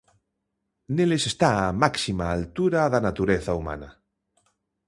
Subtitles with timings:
[0.95, 3.89] Neles está a máxima altura da natureza humana.